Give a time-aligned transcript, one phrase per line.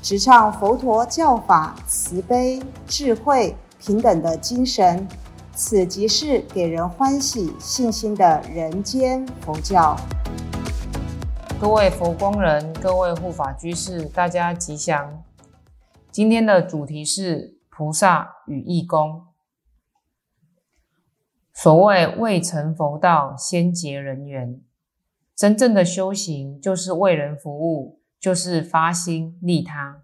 [0.00, 5.06] 直唱佛陀教法慈悲、智慧、平等的精神。
[5.54, 9.96] 此即是给人欢喜、信心的人间佛教。
[11.60, 15.24] 各位佛光人，各位护法居士，大家吉祥。
[16.12, 19.24] 今天的主题是菩萨与义工。
[21.52, 24.60] 所谓未成佛道，先结人缘。
[25.34, 30.02] 真正的修行就是为人服务，就是发心利他。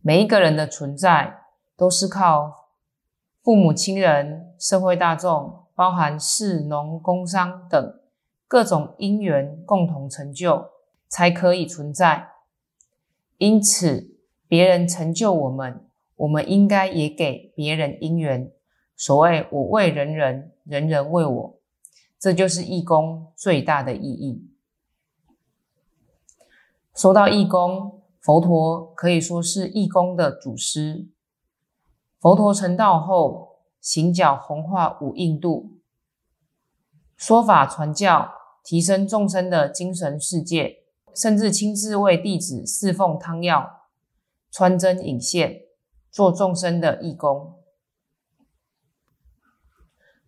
[0.00, 1.42] 每一个人的存在
[1.76, 2.68] 都是靠。
[3.40, 8.00] 父母亲人、社会大众，包含士农工商等
[8.46, 10.68] 各种因缘共同成就，
[11.08, 12.28] 才可以存在。
[13.38, 15.86] 因此，别人成就我们，
[16.16, 18.52] 我们应该也给别人因缘。
[18.96, 21.60] 所谓“我为人人，人人为我”，
[22.18, 24.47] 这就是义工最大的意义。
[26.98, 31.08] 说到义工，佛陀可以说是义工的祖师。
[32.18, 35.78] 佛陀成道后，行脚弘化五印度，
[37.16, 38.32] 说法传教，
[38.64, 40.78] 提升众生的精神世界，
[41.14, 43.82] 甚至亲自为弟子侍奉汤药、
[44.50, 45.60] 穿针引线，
[46.10, 47.54] 做众生的义工。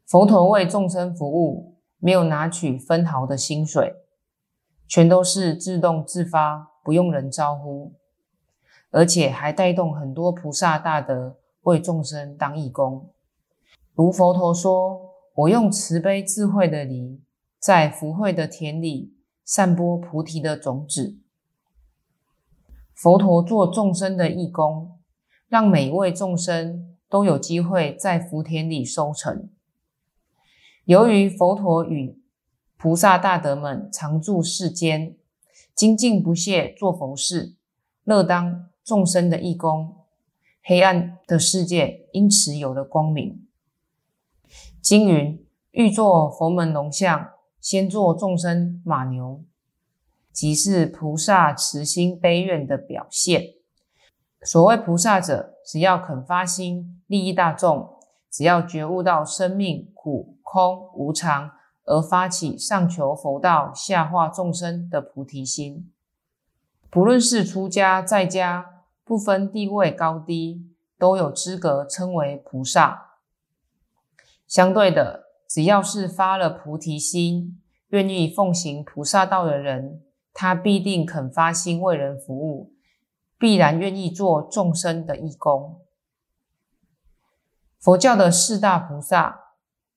[0.06, 3.96] 佛陀为众生服务，没有拿取分毫的薪水，
[4.90, 7.92] 全都是自动自发，不用人招呼，
[8.90, 11.36] 而且还带动很多菩萨大德。
[11.64, 13.10] 为众生当义工，
[13.94, 17.20] 如佛陀说：“我用慈悲智慧的梨，
[17.58, 19.14] 在福慧的田里
[19.44, 21.18] 散播菩提的种子。”
[22.96, 24.98] 佛陀做众生的义工，
[25.48, 29.50] 让每一位众生都有机会在福田里收成。
[30.86, 32.19] 由于佛陀与
[32.82, 35.14] 菩萨大德们常住世间，
[35.74, 37.54] 精进不懈做佛事，
[38.04, 39.96] 乐当众生的义工。
[40.62, 43.46] 黑暗的世界因此有了光明。
[44.80, 49.44] 经云：欲做佛门龙象，先做众生马牛，
[50.32, 53.56] 即是菩萨慈心悲愿的表现。
[54.40, 57.98] 所谓菩萨者，只要肯发心利益大众，
[58.30, 61.50] 只要觉悟到生命苦空无常，
[61.84, 65.90] 而发起上求佛道、下化众生的菩提心，
[66.88, 68.76] 不论是出家在家。
[69.02, 73.16] 不分地位高低，都有资格称为菩萨。
[74.46, 82.72] 相对的，只要是发了菩提心，愿意奉行菩萨道的人，他必定肯发心为人服务，
[83.36, 85.80] 必然愿意做众生的义工。
[87.80, 89.49] 佛教的四大菩萨，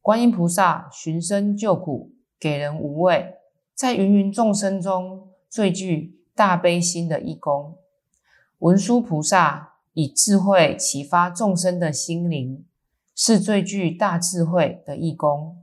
[0.03, 3.35] 观音菩萨寻声救苦，给人无畏，
[3.73, 7.77] 在芸芸众生中最具大悲心的义工。
[8.59, 12.65] 文殊菩萨以智慧启发众生的心灵，
[13.15, 15.57] 是最具大智慧的义工。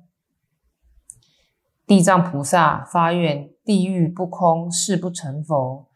[1.86, 5.86] 地藏菩萨发愿地狱不空，誓不成佛，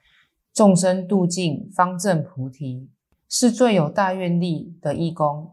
[0.53, 2.91] 众生度尽方证菩提，
[3.27, 5.53] 是最有大愿力的义工。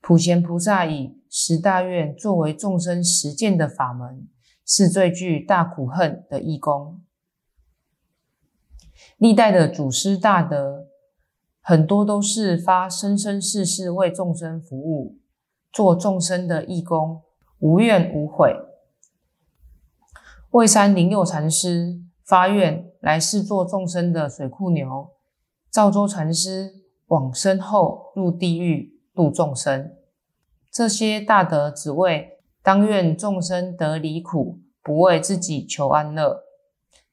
[0.00, 4.28] 普贤菩萨以十大愿作为众生实践的法门，
[4.64, 7.02] 是最具大苦恨的义工。
[9.16, 10.86] 历代的祖师大德，
[11.60, 15.18] 很多都是发生生世世为众生服务，
[15.72, 17.22] 做众生的义工，
[17.58, 18.54] 无怨无悔。
[20.50, 25.10] 蔚山灵佑禅师发愿来世做众生的水库牛，
[25.70, 26.72] 赵州禅师
[27.08, 29.96] 往生后入地狱度众生。
[30.70, 36.44] 这些大德只为当愿众生得离苦，不为自己求安乐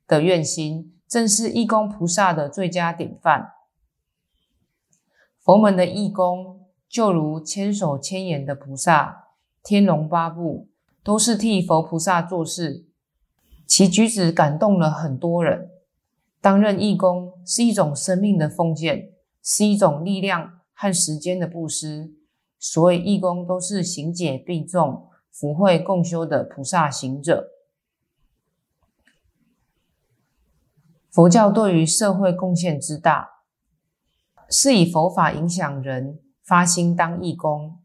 [0.07, 0.93] 的愿心。
[1.07, 3.53] 正是义工菩萨的最佳典范。
[5.39, 9.29] 佛门的义工，就如千手千眼的菩萨，
[9.63, 10.69] 天龙八部
[11.03, 12.85] 都是替佛菩萨做事，
[13.65, 15.71] 其举止感动了很多人。
[16.39, 19.09] 担任义工是一种生命的奉献，
[19.41, 22.13] 是一种力量和时间的布施。
[22.59, 27.49] 所以，义工都是行解并重、福慧共修的菩萨行者。
[31.11, 33.29] 佛教对于社会贡献之大，
[34.49, 37.79] 是以佛法影响人发心当义工。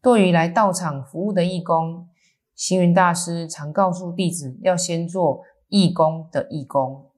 [0.00, 2.08] 对于来道场服务的义工，
[2.54, 7.10] 星云大师常告诉弟子，要先做义工的义工。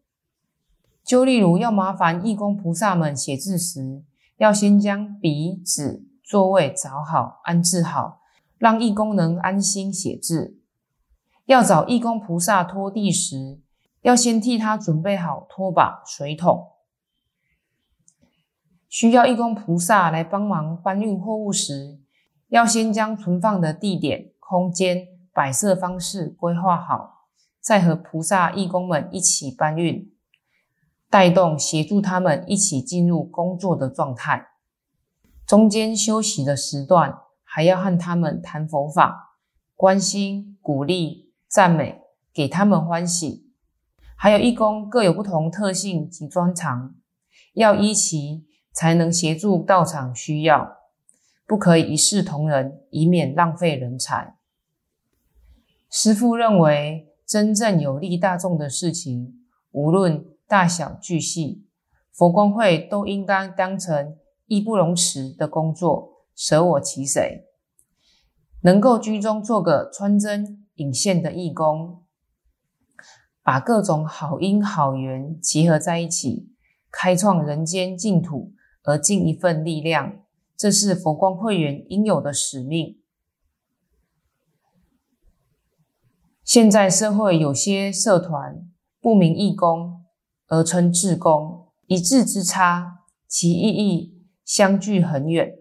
[1.02, 4.02] 就例如要麻烦义工菩萨们写字时，
[4.36, 8.20] 要先将笔、纸、座位找好、安置好，
[8.58, 10.58] 让义工能安心写字。
[11.46, 13.60] 要找义工菩萨拖地时，
[14.02, 16.68] 要先替他准备好拖把、水桶。
[18.88, 21.98] 需要义工菩萨来帮忙搬运货物时，
[22.48, 27.26] 要先将存放的地点、空间、摆设方式规划好，
[27.60, 30.13] 再和菩萨义工们一起搬运，
[31.14, 34.48] 带动协助他们一起进入工作的状态。
[35.46, 39.36] 中间休息的时段，还要和他们谈佛法，
[39.76, 42.00] 关心、鼓励、赞美，
[42.32, 43.52] 给他们欢喜。
[44.16, 46.96] 还有义工各有不同特性及专长，
[47.52, 48.48] 要依其。
[48.76, 50.78] 才能协助道场需要，
[51.46, 54.34] 不可以一视同仁，以免浪费人才。
[55.88, 61.66] 师父认为，真正有利大众的事情，无论大小巨细，
[62.12, 67.44] 佛光会都应该当成义不容辞的工作，舍我其谁。
[68.62, 72.04] 能够居中做个穿针引线的义工，
[73.42, 76.52] 把各种好因好缘集合在一起，
[76.90, 78.52] 开创人间净土。
[78.86, 80.20] 而尽一份力量，
[80.58, 83.00] 这是佛光会员应有的使命。
[86.44, 88.68] 现在社会有些社团
[89.00, 90.03] 不明义工，
[90.54, 95.52] 而称志工，一字之差，其意义相距很远。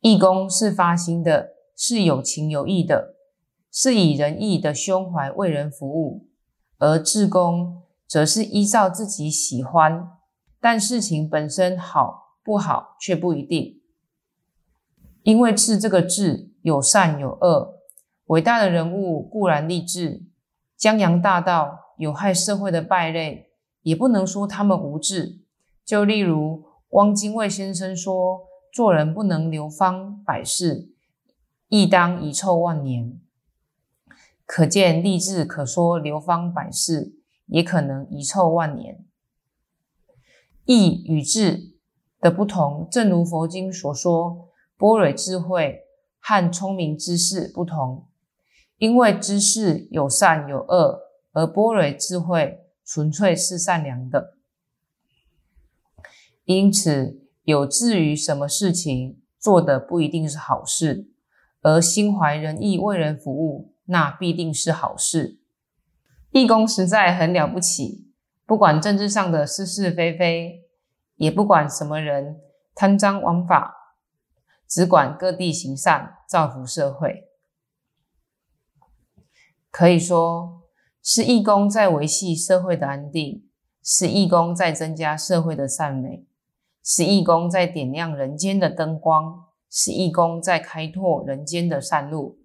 [0.00, 3.14] 义工是发心的，是有情有义的，
[3.72, 6.26] 是以仁义的胸怀为人服务；
[6.76, 10.10] 而志工则是依照自己喜欢。
[10.60, 13.80] 但事情本身好不好却不一定，
[15.22, 17.80] 因为“智”这个“智”有善有恶，
[18.26, 20.22] 伟大的人物固然立志，
[20.76, 23.50] 江洋大盗有害社会的败类，
[23.82, 25.40] 也不能说他们无智。
[25.84, 28.40] 就例如汪精卫先生说
[28.72, 30.90] ：“做人不能流芳百世，
[31.68, 33.20] 亦当遗臭万年。”
[34.44, 37.14] 可见立志可说流芳百世，
[37.46, 39.04] 也可能遗臭万年。
[40.64, 41.74] 义与智
[42.20, 45.82] 的不同，正如佛经所说，般若智慧
[46.20, 48.06] 和聪明知识不同。
[48.78, 51.00] 因为知识有善有恶，
[51.36, 54.38] 而般若智慧纯粹是善良的。
[56.46, 61.10] 因此，有志于什么事情做的不一定是好事，
[61.60, 65.38] 而心怀仁义为人服务，那必定是好事。
[66.30, 68.10] 义工实在很了不起。
[68.46, 70.64] 不管政治上的是是非非，
[71.16, 72.40] 也不管什么人
[72.74, 73.74] 贪赃枉法，
[74.66, 77.28] 只管各地行善，造福社会。
[79.70, 80.62] 可以说，
[81.08, 83.48] 是义工在维系社会的安定，
[83.80, 86.26] 是义工在增加社会的善美，
[86.82, 92.40] 是义工在点亮人间的灯光，是义工在开拓人间的善路。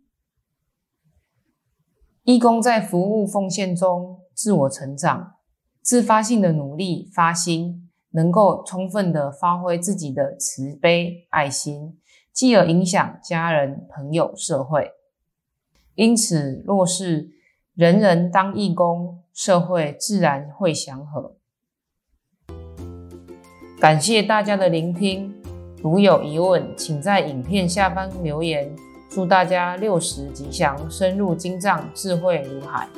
[2.21, 5.37] 义工在服务奉献中自我成长。
[5.81, 11.99] 自发性的努力发心，能够充分的发挥自己的慈悲爱心，
[12.31, 14.91] 继而影响家人、朋友、社会。
[15.95, 17.31] 因此，若是
[17.75, 21.37] 人人当义工，社会自然会祥和。
[23.79, 25.33] 感谢大家的聆听，
[25.81, 28.69] 如有疑问，请在影片下方留言。
[29.09, 32.89] 祝大家六十吉祥，深入经藏，智慧如海。